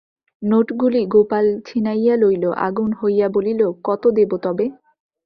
নোটগুলি 0.41 1.01
গোপাল 1.13 1.45
ছিনাইয়া 1.67 2.15
লইল, 2.17 2.43
আগুন 2.67 2.89
হইয়া 2.93 3.27
বলিল, 3.29 3.61
কত 3.83 4.03
দেব 4.17 4.31
তবে? 4.43 4.65